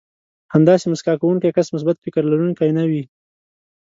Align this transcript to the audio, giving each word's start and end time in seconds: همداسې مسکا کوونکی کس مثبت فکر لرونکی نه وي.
همداسې 0.53 0.85
مسکا 0.91 1.13
کوونکی 1.21 1.49
کس 1.57 1.67
مثبت 1.75 1.95
فکر 2.05 2.21
لرونکی 2.31 2.69
نه 2.77 2.83
وي. 2.89 3.03